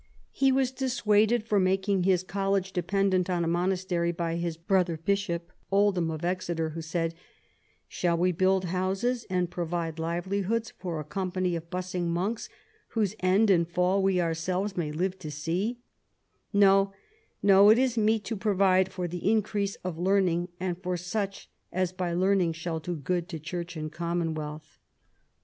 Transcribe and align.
He 0.31 0.51
was 0.51 0.71
dissuaded 0.71 1.43
from 1.43 1.63
making 1.63 2.01
his 2.05 2.23
college 2.23 2.73
dependent 2.73 3.29
on 3.29 3.43
a 3.43 3.47
monastery 3.47 4.11
by 4.11 4.35
his 4.37 4.57
brother 4.57 4.97
bishop, 4.97 5.51
Oldham 5.69 6.09
of 6.09 6.25
Exeter, 6.25 6.69
who 6.71 6.81
said," 6.81 7.13
Shall 7.87 8.17
we 8.17 8.31
build 8.31 8.65
houses 8.65 9.27
and 9.29 9.51
provide 9.51 9.97
liveUhoods 9.97 10.71
for 10.79 10.99
a 10.99 11.03
company 11.03 11.55
of 11.55 11.69
bussing 11.69 12.07
monks, 12.09 12.49
whose 12.87 13.13
end 13.19 13.51
and 13.51 13.69
fall 13.69 14.01
we 14.01 14.19
ourselves 14.19 14.75
may 14.75 14.91
live 14.91 15.19
to 15.19 15.29
seel 15.29 15.75
No, 16.51 16.93
no: 17.43 17.69
it 17.69 17.77
is 17.77 17.95
meet 17.95 18.23
to 18.23 18.35
provide 18.35 18.91
for 18.91 19.07
the 19.07 19.29
increase 19.29 19.75
of 19.83 19.99
learning, 19.99 20.49
and 20.59 20.81
for 20.81 20.97
such 20.97 21.47
as 21.71 21.91
by 21.93 22.11
learning 22.15 22.53
shall 22.53 22.79
do 22.79 22.95
good 22.95 23.29
to 23.29 23.37
Church 23.37 23.77
and 23.77 23.91
commonwealth." 23.91 24.79